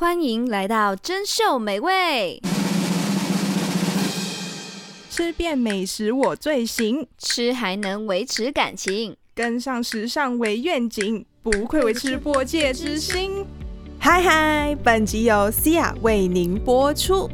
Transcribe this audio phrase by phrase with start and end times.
[0.00, 2.40] 欢迎来到珍秀美味，
[5.10, 13.44] 吃遍美食我最行，吃还能维持感情，跟上时尚为愿景，不愧为吃播界之星。
[13.98, 17.28] 嗨嗨，本集由 Cia 为您播出，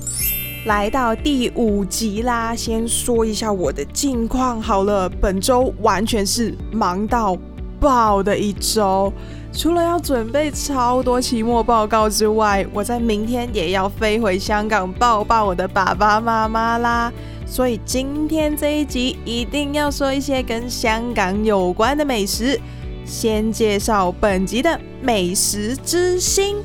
[0.64, 2.52] 来到第五集啦。
[2.52, 7.38] 先说一下我的近况好了，本周完全是忙到
[7.78, 9.12] 爆的一周。
[9.55, 17.11] 除了要准备超多期末报告之外，我在明天也要飞回香港抱抱我的爸爸妈妈啦。
[17.45, 22.59] 所以今天这一集一定要说一些跟香港有关的美食。
[23.03, 26.63] 先介绍本集的美食之星——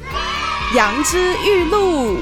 [0.77, 2.19] 杨枝玉露。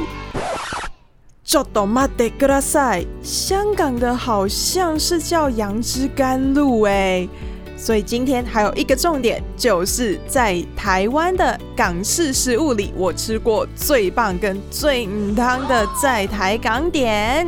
[1.44, 7.28] ちょっと待ってください，香港的好像是叫杨枝甘露哎。
[7.81, 17.47] 所以今天还有一个重点，就是在台湾的港式食物里，我吃过最棒跟最唔汤的在台港点。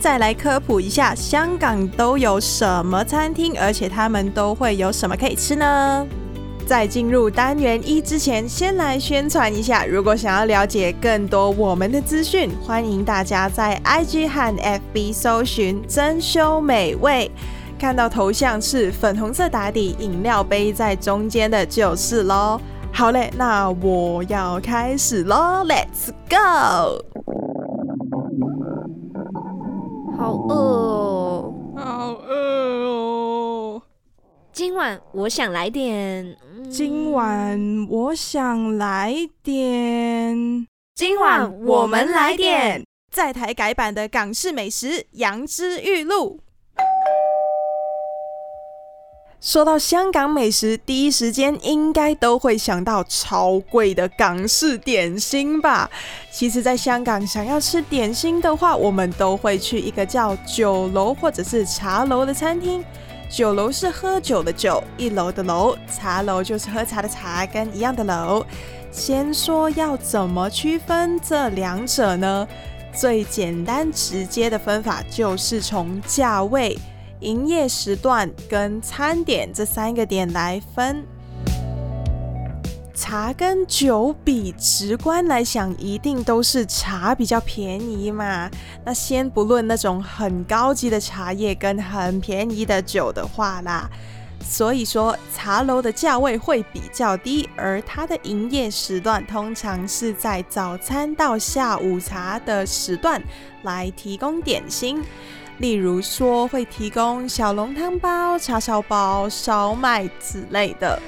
[0.00, 6.06] 再来科普一下，香港都有什么餐厅，而且他们都会有什么可以吃呢？
[6.66, 17.30] 在进入单元一之前，先来宣传一下，如果想要了解更多我们的资讯，欢迎大家在 IG 和 FB 搜寻“珍馐美味”。
[17.78, 22.58] 看到头像是粉红色打底，饮料杯在中间的就是喽。
[22.92, 27.04] 好嘞，那我要开始喽，Let's go！
[30.16, 33.82] 好饿哦，好饿哦。
[34.52, 36.34] 今晚我想来点，
[36.70, 42.82] 今晚我想来点，今晚我们来点
[43.12, 46.40] 在台改版的港式美食杨枝玉露。
[49.40, 55.88] 说到香港美食，第一时间应该都会想到超贵的港式点心吧？
[56.32, 62.84] 其实，在香港想要吃点心的话，我们都会去一个叫酒楼或者是茶楼的餐厅。
[63.28, 68.44] 酒楼是喝酒的酒，一楼的楼；茶楼就是喝茶的茶，跟一样的楼。
[68.90, 72.48] 先说要怎么区分这两者呢？
[72.92, 76.76] 最简单直接的分法就是从价位。
[77.20, 81.04] 营业时段跟餐点这三个点来分，
[82.94, 88.50] 茶跟酒比，直观来想，一定都是茶比较便宜嘛。
[88.84, 93.88] 那先不论那种很高级的茶叶跟很便宜的酒的话啦，
[94.44, 103.22] 所以说茶楼的价位会比较低，而它的营业时段通常是在早餐到下午茶的时段
[103.62, 105.02] 来提供点心。
[105.58, 111.00] 例如说，会提供小笼汤包、叉烧包、烧麦之类的，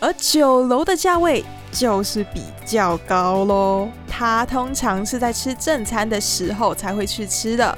[0.00, 3.90] 而酒楼的价位就是比较高喽。
[4.08, 7.76] 它通常是在吃正餐的时候才会去吃的，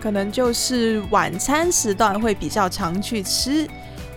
[0.00, 3.68] 可能就是晚餐时段会比较常去吃。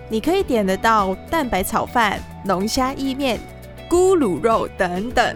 [0.07, 3.39] 你可以点得到蛋白炒饭、龙虾意面、
[3.89, 5.35] 咕噜肉等等。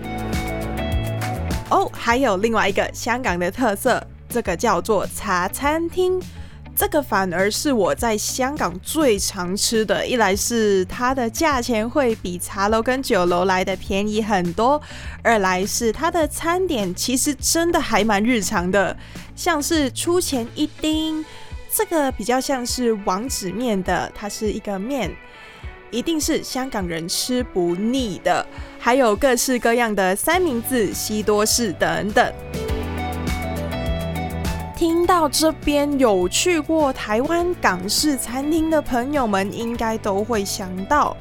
[1.71, 4.01] 哦，还有另外一个香港的特色。
[4.31, 6.21] 这个叫做茶餐厅，
[6.73, 10.07] 这个反而是我在香港最常吃的。
[10.07, 14.81] 一来是它的价钱会比茶楼跟酒楼来的便宜很多，
[15.21, 18.95] 二来是它的餐点其实真的还蛮日常的，
[19.35, 21.23] 像是出前一丁，
[21.69, 25.11] 这个比较像是王子面的，它是一个面，
[25.91, 28.45] 一定是香港人吃不腻的。
[28.79, 32.33] 还有各式各样的三明治、西多士等等。
[34.81, 41.15] 听到这边有去过台湾港式餐厅的朋友们，应该都会想到，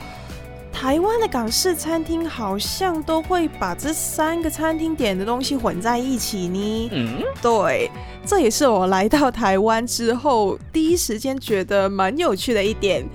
[0.72, 6.88] 台湾的港式餐厅好像都会把这三个餐厅点的东西混在一起呢。
[6.90, 7.90] 嗯，对，
[8.24, 13.06] 这也是我来到台湾之后第一时间觉得蛮有趣的一点。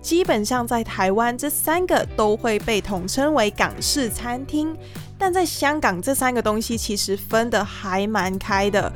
[0.00, 4.76] 基本上在台湾这三个都会被统称为港式餐厅，
[5.16, 8.92] 但在香港这三个东西其实分得还蛮开的。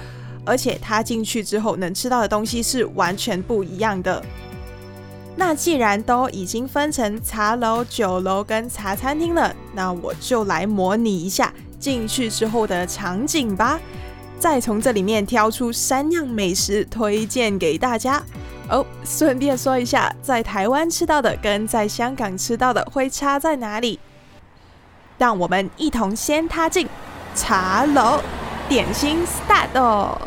[0.47, 4.23] 而且他进去之后能吃到的东西是完全不一样的。
[5.37, 13.79] 那既然都已经分成茶楼、酒楼跟茶餐厅了，那我就来模拟一下进去之后的场景吧。
[14.39, 18.23] 再从这里面挑出三样美食推荐给大家。
[18.69, 23.99] 哦，顺便说一下，在台湾吃到的跟在香港吃到的会差在哪里？
[25.19, 26.89] 让我们一同先踏进
[27.35, 28.21] 茶楼，
[28.69, 30.19] 点心 start。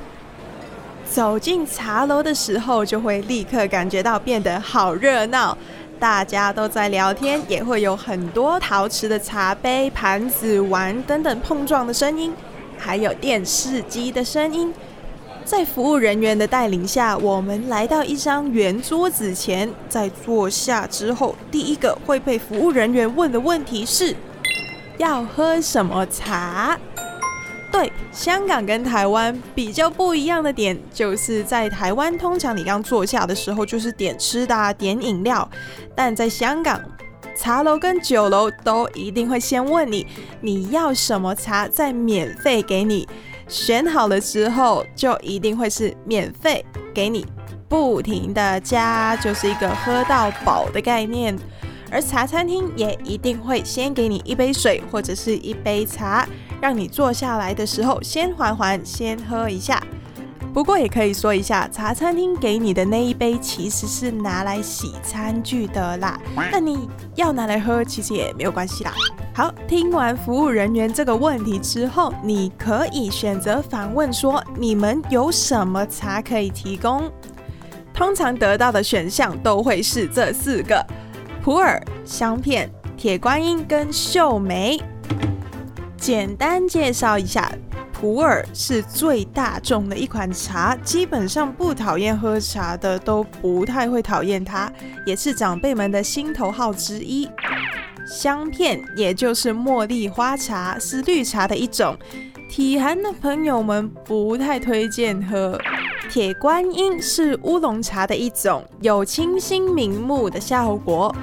[1.11, 5.57] 走进茶楼的时候，就会立刻感觉到变得好热闹。
[5.99, 12.33] 大家都在聊天，也会有很多陶瓷的茶杯、盘子、碗等等碰撞的声音，
[12.77, 14.73] 还有电视机的声音。
[15.43, 24.15] 在服务人员的带领下，我们来到一张圆桌子前，在坐下之后，第一个会被服务人员问的问题是：
[24.97, 26.77] 要喝什么茶？
[27.71, 35.47] 对，香港跟台湾比较不一样的点，就是在台湾，通常你刚坐下的时候就是点吃的啊，点饮料；
[35.95, 36.81] 但在香港，
[37.37, 40.05] 茶楼跟酒楼都一定会先问你
[40.41, 43.07] 你要什么茶，再免费给你。
[43.47, 47.25] 选好了之后，就一定会是免费给你，
[47.67, 51.37] 不停的加，就是一个喝到饱的概念。
[51.91, 56.27] 而茶餐厅也一定会先给你一杯水或者是一杯茶。
[56.61, 59.81] 让你坐下来的时候先缓缓，先喝一下。
[60.53, 66.19] 不过也可以说一下，茶餐厅给你的那一杯其实是拿来洗餐具的啦。
[66.51, 68.91] 那你要拿来喝，其实也没有关系啦。
[69.33, 77.09] 好，听完服务人员这个问题之后，你可以选择反问说：你们有什么茶可以提供？
[77.93, 80.85] 通常得到的选项都会是这四个：
[81.41, 84.77] 普洱、香片、铁观音跟秀眉。
[85.97, 87.49] 简单介绍一下，
[87.93, 94.71] 普洱是最大众的一款茶，基本上不讨厌喝茶的都不太会讨厌它，
[95.05, 97.29] 也是长辈们的心头好之一。
[98.05, 101.97] 香片也就是茉莉花茶，是绿茶的一种，
[102.49, 105.55] 体寒的朋友们不太推荐喝。
[106.09, 111.15] 铁观音是乌龙茶的一种，有清心明目的效果。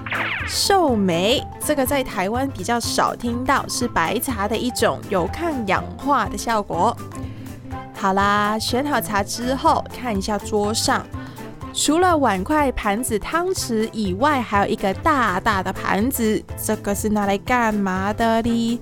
[0.47, 6.97] 寿眉这个在台湾比较少听到，是白茶的一种，有抗氧化的效果。
[7.93, 11.05] 好啦，选好茶之后，看一下桌上，
[11.75, 18.81] 除了碗筷、盘子、汤匙以外，还有一个大大的盘子，这个是拿来干嘛的哩？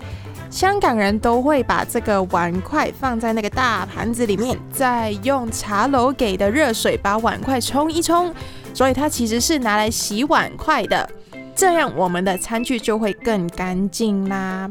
[0.55, 8.33] 香港人都会把这个碗筷放在那个大盘子里面，再用茶楼给的热水把碗筷冲一冲，
[8.73, 11.11] 所以它其实是拿来洗碗筷的。
[11.57, 14.69] 这样我们的餐具就会更干净啦。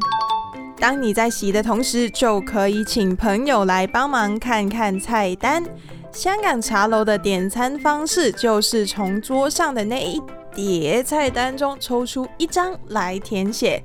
[0.78, 5.62] 当你在洗的同时，就可以请朋友来帮忙看看菜单。
[6.10, 10.18] 香港茶楼的点餐方式就是从桌上的那一
[10.54, 13.82] 叠菜单中抽出一张来填写。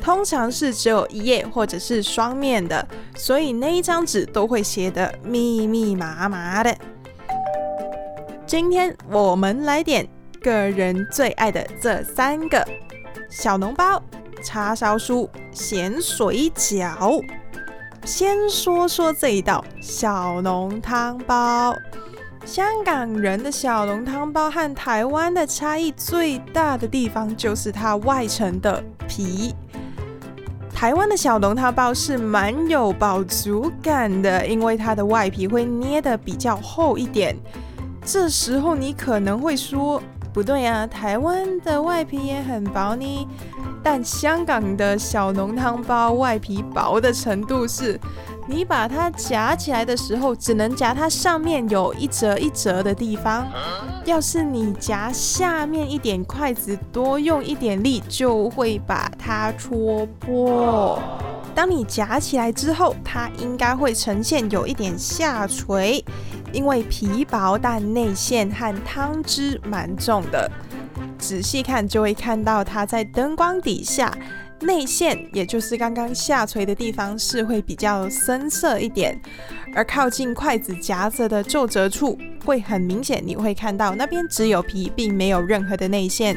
[0.00, 2.86] 通常是只有一页或者是双面的，
[3.16, 6.74] 所以那一张纸都会写得密密麻麻的。
[8.46, 10.08] 今天我们来点
[10.40, 12.66] 个人最爱的这三个：
[13.28, 14.02] 小笼包、
[14.42, 17.22] 叉烧酥、咸水饺。
[18.04, 21.74] 先说说这一道小笼汤包。
[22.46, 29.54] 香港人的小笼汤包和台湾的差异最大的地方就是它外层的皮。
[30.78, 37.36] 台湾的小笼汤包是蛮有饱足感的，因为它的外皮会捏得比较厚一点。
[38.04, 40.00] 这时候你可能会说，
[40.32, 43.28] 不对啊，台湾的外皮也很薄呢。
[43.82, 47.98] 但香港的小浓汤包外皮薄的程度是，
[48.50, 53.46] 你把它夹起来的时候，只能夹它上面有一折一折的地方。
[54.06, 60.98] 要是你夹下面一点，筷子多用一点力，就会把它戳破。
[61.54, 66.02] 当你夹起来之后，它应该会呈现有一点下垂，
[66.50, 70.50] 因为皮薄但内馅和汤汁蛮重的。
[71.18, 74.10] 仔细看就会看到它在灯光底下。
[74.60, 79.20] 内馅，也就是刚刚下垂的地方，是会比较深色一点，
[79.74, 86.36] 而靠近筷子夹着的皱褶处会很明显，你会看到那边只有皮，并没有任何的内馅。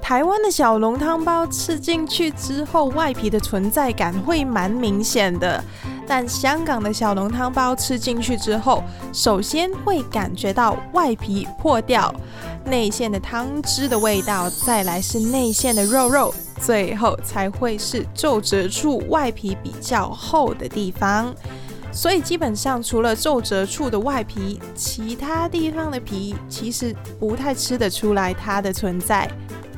[0.00, 5.62] 台湾的小笼汤包吃进去之后，外皮的存在感会蛮明显的，
[6.06, 8.82] 但香港的小笼汤包吃进去之后，
[9.12, 12.14] 首先会感觉到外皮破掉，
[12.64, 16.34] 内馅的汤汁的味道，再来是内馅的肉肉。
[16.60, 21.34] 最后才会是皱褶处外皮比较厚的地方，
[21.90, 29.28] 所以基本上除了皱褶处的外皮，其他地方的皮其实不太吃得出来它的存在。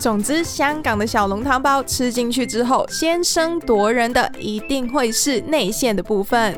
[0.05, 6.55] 总之，香港的小笼汤包吃进去之后，先声夺人的一定会是内馅的部分。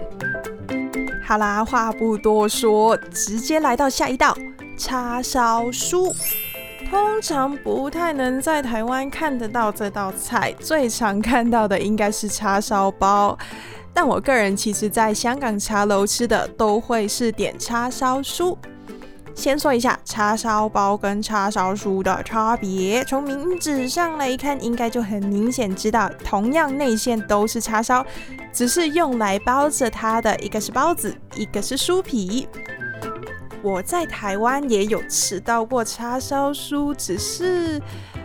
[1.25, 4.37] 好啦，话不多说，直接来到下一道
[4.77, 6.13] 叉烧酥。
[6.91, 13.39] 通常不太能在台湾看得到这道菜，最常看到的应该是叉烧包。
[13.95, 18.57] 但我个人其实在香港茶楼吃的都会是点叉烧酥。
[19.37, 28.05] 先说一下叉烧包跟叉烧酥的差别，从名字上来看，应该就很明显知道，同样内馅都是叉烧，
[28.51, 32.49] 只是用来包着它的一个是包子，一个是酥皮。
[33.63, 37.81] 我在台湾也有吃到过叉烧酥，只是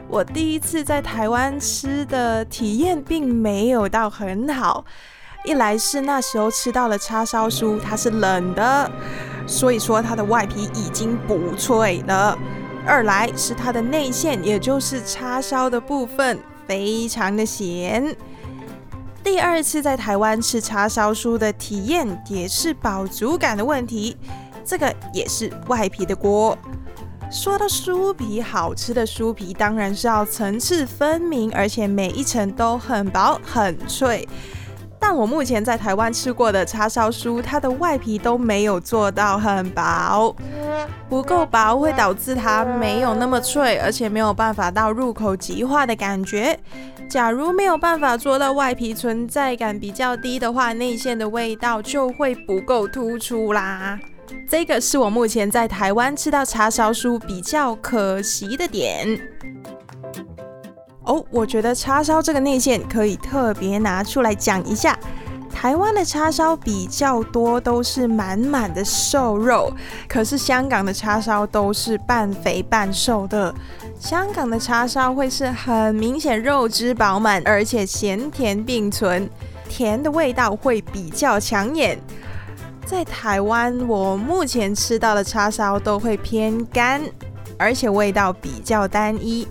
[0.07, 4.85] 我第一次在台湾吃的体验并没有到很好。
[5.43, 8.91] 一来是那时候吃到了叉烧酥，它是冷的，
[9.47, 12.37] 所以说它的外皮已经不脆了；
[12.85, 18.15] 二来是它的内馅，也就是叉烧的部分，非常的咸。
[19.23, 24.17] 第二次在台湾吃叉烧酥的体验，也是饱足感的问题。
[24.63, 26.57] 这个也是外皮的锅。
[27.31, 34.27] 说到酥皮，好吃的酥皮当然是要层次分明，而且每一层都很薄很脆。
[35.03, 40.33] 但我目前在台湾吃过的叉烧酥，它的外皮都没有做到很薄，
[41.09, 46.57] 不够薄会导致它没有那么脆，而且没有办法到入口即化的感觉。
[47.09, 53.99] 假如没有办法做到外皮存在感比较低的话，内馅的味道就会不够突出啦。
[54.47, 59.19] 这个是我目前在台湾吃到叉烧酥比较可惜的点
[61.03, 61.23] 哦。
[61.29, 64.97] 我觉得叉烧这个内馅可以特别拿出来讲一下。
[65.53, 69.71] 台湾的叉烧比较多都是满满的瘦肉，
[70.07, 73.53] 可是香港的叉烧都是半肥半瘦的。
[73.99, 79.29] 香港的叉烧会是很明显肉汁饱满，而且咸甜并存，
[79.69, 81.99] 甜的味道会比较抢眼。
[82.85, 87.01] 在台湾，我目前吃到的叉烧都会偏干，
[87.57, 89.47] 而且味道比较单一。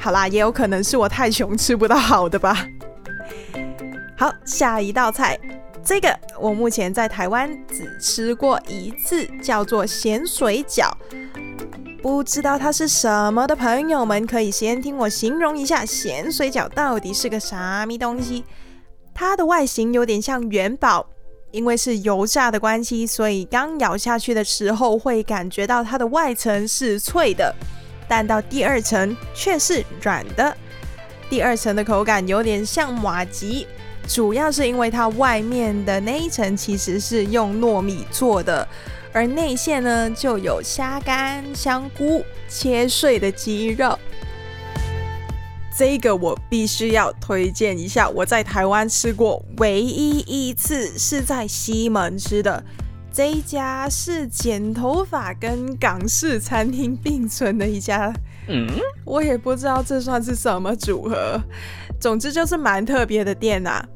[0.00, 2.66] 好啦，也有可能是我太穷吃不到好的吧。
[4.16, 5.38] 好，下一道菜，
[5.84, 10.90] 这个我目前在台湾只吃过一次，叫做咸水饺。
[12.02, 18.42] 不知道它是什么的朋友们，可以先听我形容一下咸水饺到底是个啥咪东西。
[19.14, 21.06] 它的外形有点像元宝。
[21.52, 27.52] 因为是油炸的关系，所以刚咬下去的时候会感觉到它的外层是脆的，
[28.10, 30.56] 但到第二层却是软的。
[31.28, 33.68] 第二层的口感有点像马吉，
[34.08, 38.66] 主要是因为它外面的那一层其实是用糯米做的，
[39.12, 43.96] 而内馅呢就有虾干、香菇、切碎的鸡肉。
[45.78, 52.62] 这个我必须要推荐一下，我在台湾吃过唯一一次是在西门吃的，
[53.20, 58.10] 这一家是剪头发跟港式餐厅并存的一家，
[58.48, 58.66] 嗯，
[59.04, 61.38] 我也不知道这算是什么组合，
[62.00, 63.88] 总之就是蛮特别的店呐、啊，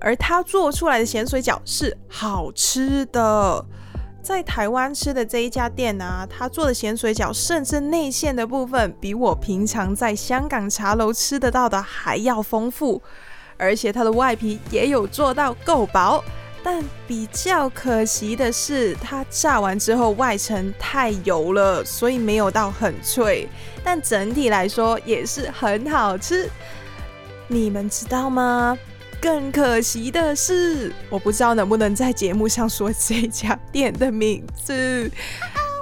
[0.00, 3.64] 而他做出来的咸水饺是好吃的。
[4.20, 13.00] 在台湾吃的这一家店啊，他做的咸水饺，甚至内馅的部分比我平常在香港茶楼吃得到的还要丰富，
[13.56, 16.20] 而且它的外皮也有做到够薄。
[16.64, 23.48] 但比较可惜的是，它炸完之后外层太油了，所以没有到很脆。
[23.82, 26.48] 但整体来说也是很好吃。
[27.48, 28.78] 你们知道吗？
[29.20, 35.10] 更可惜的是，我不知道能不能在节目上说这家店的名字。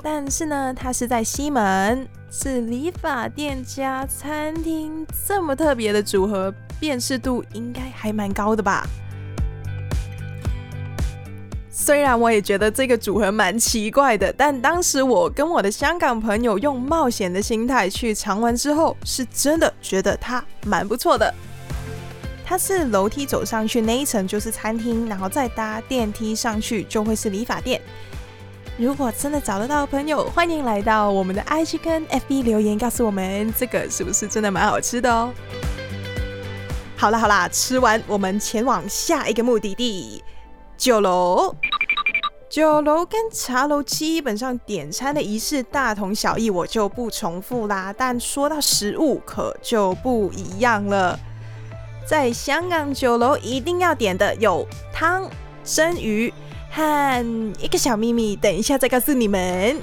[0.02, 8.86] 但是呢，它是在西门，是理发店加餐厅，这么特别的组合，辨识度应该还蛮高的吧？
[11.90, 21.34] 虽然我也觉得这个组合蛮奇怪的，但当时我跟我的香港朋友用冒险的心态去尝完之后，是真的觉得它蛮不错的。
[22.44, 27.82] 它是楼梯走上去那一层就是餐厅，然后再搭电梯上去就会是理发店。
[28.76, 35.32] 如果真的找得到的朋友，欢迎来到我们的 IG 跟 FB 留言，告诉我们这个是不是真的蛮好吃的哦。
[36.96, 40.22] 好啦好啦，吃完我们前往下一个目的地
[40.76, 41.52] 酒楼。
[42.50, 47.94] 酒楼跟茶楼基本上点餐的仪式大同小异，我就不重复啦。
[47.96, 51.16] 但说到食物，可就不一样了。
[52.04, 55.30] 在香港酒楼一定要点的有汤、
[55.62, 56.34] 生鱼
[56.72, 59.80] 和一个小秘密，等一下再告诉你们。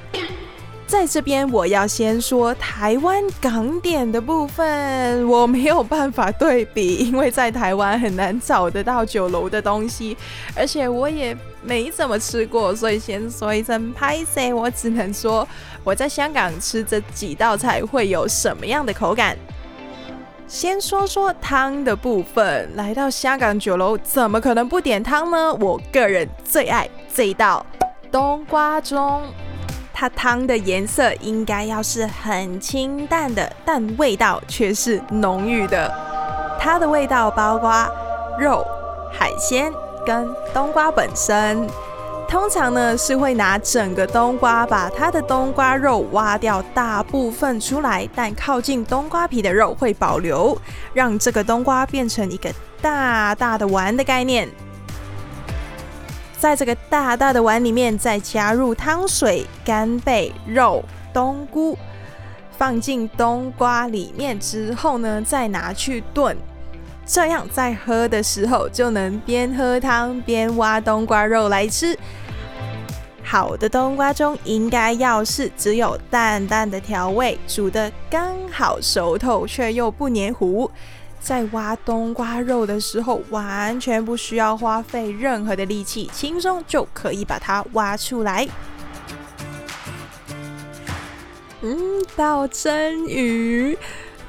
[0.87, 10.15] 在这边我要先说台湾港点的部分，我没有办法对比，因为在台湾很难找得到酒楼的东西，
[10.55, 15.45] 而且我也没怎么吃过，所以先说一声拍谢，我只能说
[15.83, 19.37] 我在香港吃这几道菜会有什么样的口感。
[20.47, 25.53] 先说说汤的部分，来到香港酒楼，怎么可能不点汤呢？
[25.55, 27.65] 我个人最爱这一道
[28.09, 29.23] 冬瓜盅，
[29.99, 35.91] 它汤的颜色应该要是很清淡的，但味道却是浓郁的。
[36.59, 37.89] 它的味道包括
[38.39, 38.63] 肉、
[39.11, 39.73] 海鲜
[40.05, 41.67] 跟冬瓜本身。
[42.29, 50.55] 通常呢是会拿整个冬瓜，把它的冬瓜肉挖掉大部分出来，但靠近冬瓜皮的肉会保留，
[50.93, 54.47] 让这个冬瓜变成一个大大的丸的概念。
[56.37, 61.77] 在这个大大的碗里面，再加入汤水、干贝、肉、冬菇，
[62.57, 66.37] 放进冬瓜里面之后呢，再拿去炖。
[67.05, 71.97] 这样在喝的时候就能边喝汤边挖冬瓜肉来吃。
[73.23, 80.69] 好的冬瓜中应该要是只有淡淡的调味，煮得刚好熟透却又不黏糊。
[81.19, 88.47] 在挖冬瓜肉的时候，完全不需要花费任何的力气，轻松就可以把它挖出来。
[91.61, 93.77] 嗯，到蒸鱼。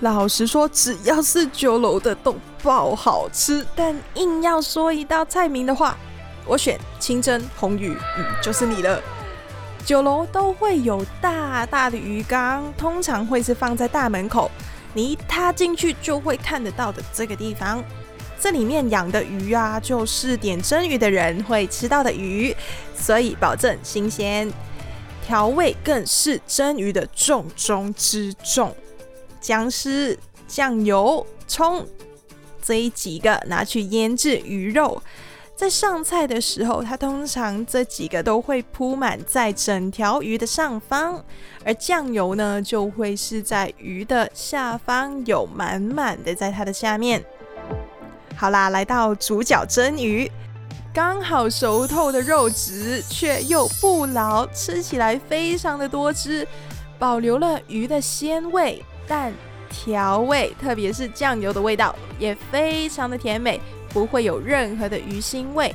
[0.01, 3.67] 老实说，只要是酒楼的都爆好吃。
[3.75, 5.97] 但硬要说一道菜名的话，
[6.47, 9.01] 我选清蒸红鱼，嗯，就是你了。
[9.85, 14.51] 酒楼都会有大大的鱼缸，通常会是放在大门口，
[14.95, 17.85] 你一踏进去就会看得到的这个地方。
[18.41, 22.55] 这里面养的鱼啊，就是点蒸鱼的人会吃到的鱼，
[22.95, 24.49] 所以保证新鲜，
[25.27, 28.75] 调味更是蒸鱼的重中之重。
[29.41, 30.17] 姜丝、
[30.47, 31.85] 酱油、葱
[32.63, 35.03] 这一几个拿去腌制鱼肉，
[35.59, 41.21] 在上菜的时候，它通常这几个都会铺满在整条鱼的上方，
[41.65, 47.21] 而酱油呢就会是在鱼的下方，有满满的在它的下面。
[48.37, 50.31] 好啦，来到主角蒸鱼，
[50.95, 56.47] 刚好熟透的肉质却又不老，吃起来非常的多汁，
[57.01, 58.81] 保留了鱼的鲜味。
[59.09, 59.33] 但
[59.69, 63.61] 调味，特别是酱油的味道也非常的甜美，
[63.93, 65.75] 不会有任何的鱼腥味，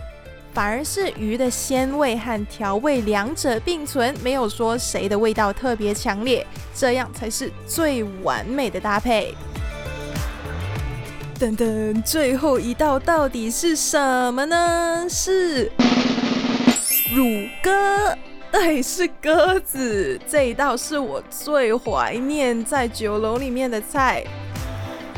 [0.53, 9.33] 反而是鱼的鲜味和调味两者并存，没有说谁的味道特别强烈，这样才是最完美的搭配。
[11.40, 14.00] 等等，最后一道到底是什
[14.31, 15.05] 么呢？
[15.09, 15.72] 是
[17.14, 17.25] 乳
[17.61, 18.18] 鸽。
[18.51, 20.20] 对，是鸽子。
[20.29, 24.24] 这一道是我最怀念在酒楼里面的菜。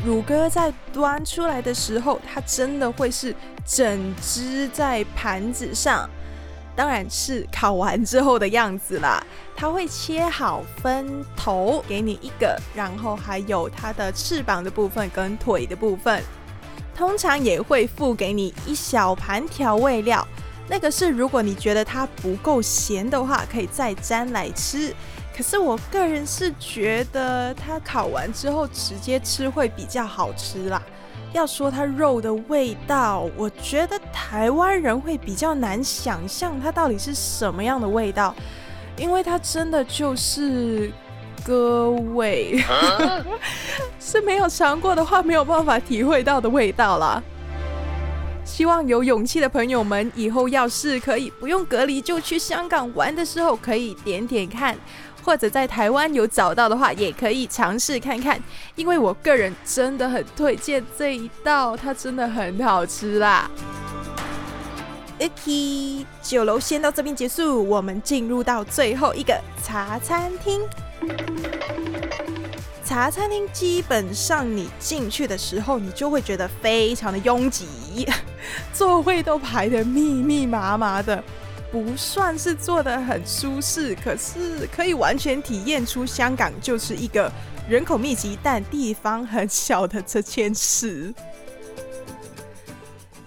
[0.06, 6.08] 乳鸽在端出来的时候，它真的会是整只在盘子上，
[6.76, 9.26] 当然是烤完之后的样子啦。
[9.56, 16.22] 它会切好分头给你一个，然后还有它的翅膀的部分跟腿的部分，
[16.96, 20.26] 通常也会附给你一小盘调味料。
[20.68, 24.94] 那个是如果你觉得它不够咸的话，可以再沾来吃。
[25.36, 30.82] 可是我个人是觉得它烤完之后直接吃会比较好吃啦。
[31.34, 38.34] 要说它肉的味道，我觉得台湾人会比较难想象它到底是什么样的味道，
[38.96, 40.90] 因为它真的就是
[41.44, 42.64] 割味，
[44.00, 47.22] 是没有尝过的话没有办法体会到的味道啦。
[48.46, 54.78] 希望有勇气的朋友们以后要是可以不用隔离就去香港玩的时候，可以点点看，
[55.26, 58.40] 或者在台湾有找到的话，也可以尝试看看。
[58.76, 63.50] 因为我个人真的很推荐这一道，它真的很好吃啦。
[65.20, 70.62] OK，酒楼先到这边结束，我们进入到最后一个茶餐厅。
[72.84, 77.66] 茶餐厅基本上你进去的时候，你就会觉得非常的拥挤，
[78.72, 81.24] 座位都排得密密麻麻的，
[81.76, 87.30] 不算是坐得很舒适，可是可以完全体验出香港就是一个
[87.68, 91.14] 人口密集但地方很小的这件事。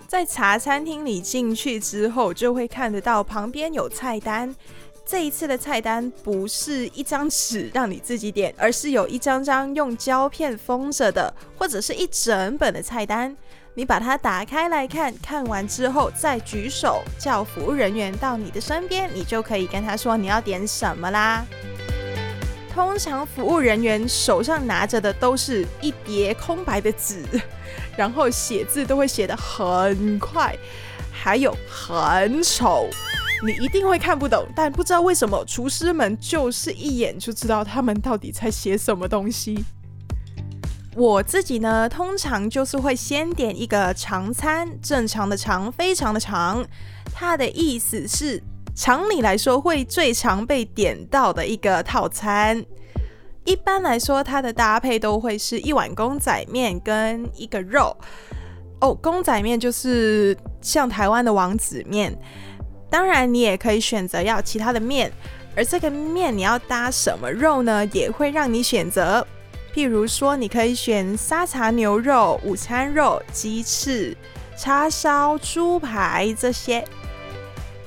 [0.07, 4.57] 在茶餐厅里进去之后，就会看得到旁边有菜单。
[5.05, 13.37] 这一次的菜单不是一张纸让你自己点，而是有一张张用胶片封着的，或者是一整本的菜单。
[13.79, 21.47] 你把它打开来看，看完之后再举手叫服务人员到你的身边，你就可以跟他说你要点什么啦。
[22.75, 27.23] 通常服务人员手上拿着的都是一叠空白的纸，
[27.97, 30.53] 然后写字都会写得很快，
[31.13, 32.89] 还有很丑。
[33.47, 39.65] 你一定会看不懂，但不知道为什么厨师们就是一眼就知道他们到底在写什么东西。
[40.99, 46.67] 我自己呢，通常就是会先点一个长餐，正常的长，非常的长。
[47.15, 48.43] 它的意思是
[48.75, 52.65] 常理来说会最常被点到的一个套餐。
[53.45, 57.97] 一般来说，它的搭配都会是一碗公仔面跟一个肉。
[58.81, 62.13] 哦，公仔面就是像台湾的王子面。
[62.91, 65.13] 当然，你也可以选择要其他的面，
[65.55, 67.87] 而这个面你要搭什么肉呢？
[67.93, 69.25] 也会让你选择。
[69.79, 74.13] 譬如说，你可以选沙茶牛肉、午餐肉、鸡翅、
[74.57, 76.85] 叉烧、猪排这些。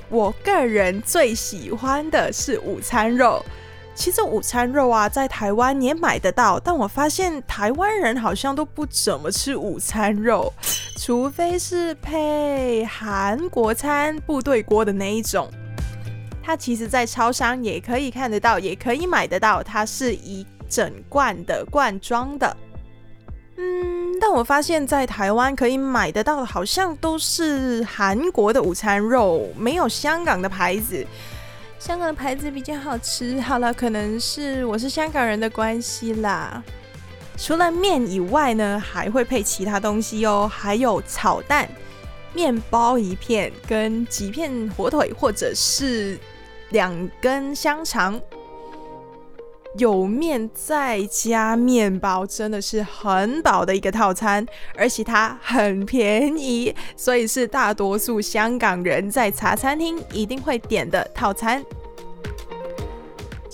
[0.08, 3.44] 我个人最喜欢的是午餐肉。
[3.94, 10.50] 其实午餐肉啊，在台湾也买得到，但我发现台湾人好像都不怎么吃午餐肉，
[10.96, 15.46] 除非是配韩国餐部队锅的那一种。
[16.42, 22.56] 它其实，在超商也可以看得到，也可以买得到，它是一整罐的罐装的。
[23.58, 31.06] 嗯，但我发现，在台湾可以买得到的，好像都是韩国的午餐肉，没有香港的牌子。
[31.78, 36.62] 香港的牌子比较好吃，好了，可能是我是香港人的关系啦。
[37.36, 41.68] 除了面以外呢，还会配其他东西哦，还有炒蛋、
[42.32, 46.18] 面包一片跟几片火腿，或者是
[46.70, 48.18] 两根香肠。
[49.78, 61.64] 有面再加面包，真的是很饱的一个套餐，而且它很便宜，所以是大多数香港人在茶餐厅一定会点的套餐。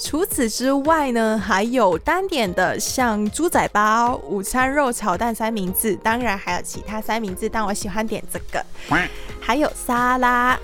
[0.00, 8.64] 除此之外呢，还有单点的，像猪仔包、午餐肉炒蛋三明治，当然还有其他三明治，但我喜欢点这个，
[9.40, 10.59] 还有沙拉。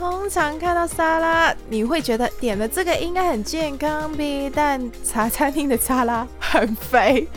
[0.00, 7.28] 通常看到沙拉，你会觉得点了这个应该很健康呗，但茶餐厅的沙拉 很肥，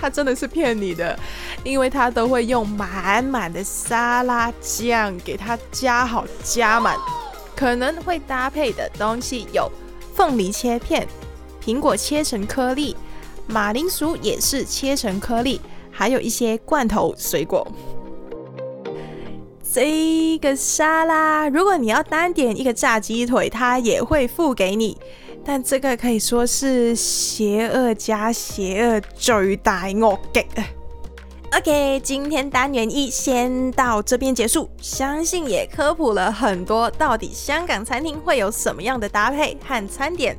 [0.00, 1.18] 它真的是骗你的，
[1.64, 6.96] 因为它都会用满满的沙拉酱给它加好加满，
[7.56, 9.68] 可能会搭配的东西有
[10.14, 11.04] 凤梨切片、
[11.60, 12.96] 苹果切成颗粒、
[13.48, 17.66] 马铃薯也是切成颗粒，还有一些罐头水果。
[19.72, 24.98] 这个沙拉，如果你要单点一个炸鸡腿，它也会付给你。
[25.42, 30.44] 但这个可以说是邪恶加邪恶最大恶极。
[31.56, 40.36] OK，今天单元一先到这边结束，相信也科普了很多，到底香港餐厅会有什么样的搭配和餐点。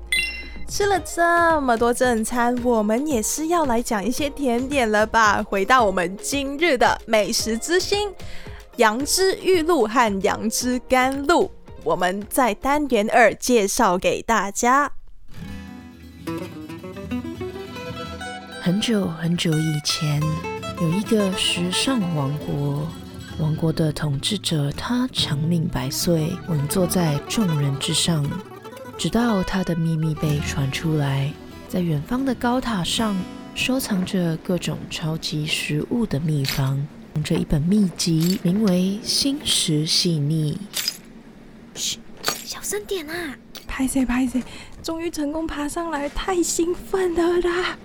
[0.69, 5.41] 吃了这么多正餐，我们也是要来讲一些甜点了吧？
[5.41, 8.11] 回到我们今日的美食之星。
[8.77, 11.51] 杨枝玉露和杨枝甘露，
[11.83, 14.91] 我们在单元二介绍给大家。
[18.59, 20.19] 很久很久以前，
[20.81, 22.87] 有一个时尚王国，
[23.37, 28.25] 王国的统治者他长命百岁，稳坐在众人之上。
[28.97, 31.31] 直到他的秘密被传出来，
[31.67, 33.15] 在远方的高塔上
[33.53, 36.83] 收藏着各种超级食物的秘方。
[37.21, 40.57] 这一本秘籍名为《心食细腻》。
[41.79, 41.99] 嘘，
[42.45, 43.37] 小声点啊！
[43.67, 44.41] 拍谁拍谁，
[44.81, 47.77] 终于成功爬上来，太兴奋了啦！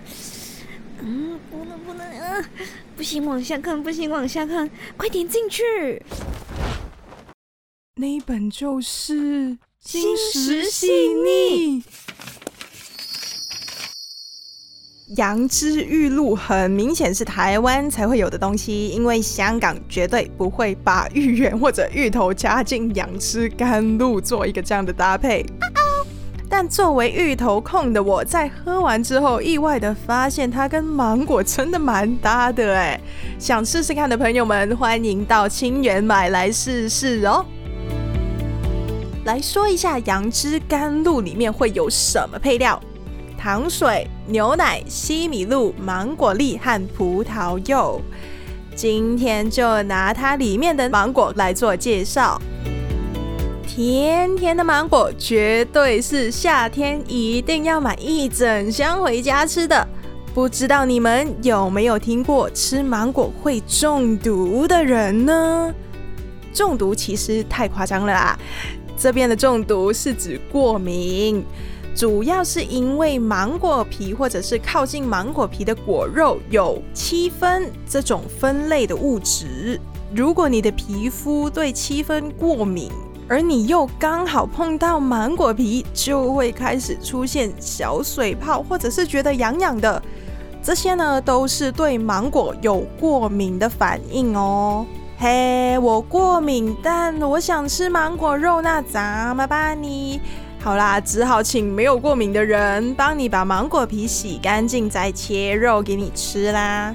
[1.01, 2.49] 嗯，不能不能啊！
[2.95, 6.03] 不行，往下看，不行，往下看，快点进去。
[7.95, 11.81] 那一本就是《心食细腻》。
[15.17, 25.43] 杨枝玉露很明显是台湾才会有的东西，因为香港绝对不会把芋圆或者芋头加进杨枝甘露做一个这样的搭配。
[26.47, 32.99] 但作为芋头控的我，在喝完之后，意外的发现它跟芒果真的蛮搭的哎！
[33.39, 37.43] 想试试看的朋友们，欢迎到清源买来试试哦。
[39.25, 42.79] 来说一下杨枝甘露里面会有什么配料。
[43.39, 48.01] 糖水、牛奶、西米露、芒果粒和葡萄柚。
[48.75, 52.39] 今天就拿它里面的芒果来做介绍。
[53.65, 59.87] 甜甜的芒果绝对是夏天一定要买一整箱回家吃的。
[60.33, 65.73] 不知道你们有没有听过吃芒果会中毒的人呢？
[66.53, 68.37] 中毒其实太夸张了啦，
[68.97, 71.45] 这边的中毒是指过敏。
[71.99, 79.77] 主要是因为芒果皮或者是靠近芒果皮的果肉有七分这种分类的物质。
[80.15, 82.89] 如果你的皮肤对七分过敏，
[83.27, 90.01] 而你又刚好碰到芒果皮，就会开始出现小水泡，或者是觉得痒痒的。
[90.63, 94.85] 这些呢，都是对芒果有过敏的反应哦。
[95.17, 100.21] 嘿，我过敏，但我想吃芒果肉，那咋么办呢？
[100.61, 106.93] 好啦，只好请没有过敏的人帮你把芒果皮洗干净，再切肉给你吃啦。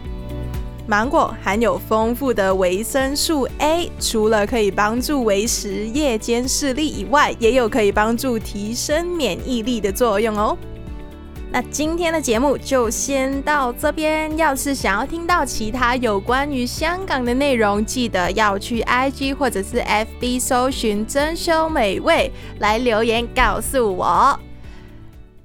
[0.86, 10.56] 芒果含有丰富的维生素 A，除了可以帮助维持夜间视力以外，也有可以帮助提升免疫力的作用哦。
[11.54, 14.36] 那今天的节目就先到这边。
[14.36, 24.36] 要是想要听到其他有关于香港的内容，记得要去 IG 或者是 FB 搜寻“珍馐美味”来留言告诉我。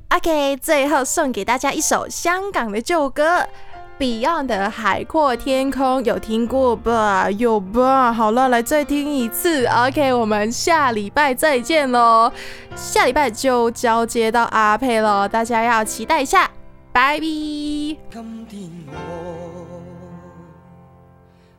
[0.10, 3.46] OK，最后送给大家一首香港的旧歌。
[4.00, 7.30] Beyond 的《海阔天空》有听过吧？
[7.32, 8.14] 有吧？
[8.14, 9.66] 好了，来再听一次。
[9.66, 12.32] OK，我们下礼拜再见喽！
[12.78, 16.50] 下礼拜就交接到阿佩了，大家要期待一下。
[16.94, 17.26] 拜拜。
[17.26, 17.98] 今
[18.48, 18.72] 天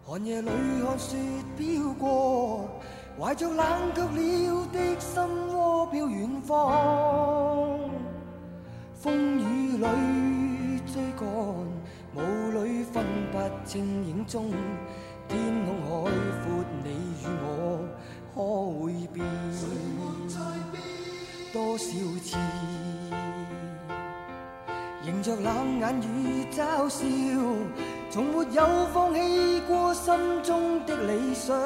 [0.06, 1.16] 我寒夜里看雪
[1.58, 2.70] 飘过，
[3.20, 5.22] 怀着冷却了的心
[5.54, 7.78] 窝飘远方，
[8.98, 9.86] 风雨里
[13.72, 14.50] 正影中，
[15.28, 16.10] 天空海
[16.42, 16.90] 阔，你
[17.22, 17.86] 与我
[18.34, 18.36] 可
[18.82, 19.24] 会变？
[21.52, 21.84] 多少
[22.20, 22.36] 次
[25.04, 27.06] 迎着冷眼与嘲笑，
[28.10, 31.56] 从没有放弃过心中的理想。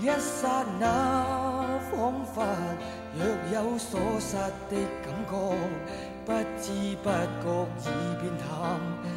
[0.00, 0.84] 一刹那，
[1.90, 2.46] 仿佛
[3.18, 4.36] 若有所失
[4.70, 5.32] 的感觉。
[6.26, 7.12] 不知不觉
[7.84, 8.80] 已变淡，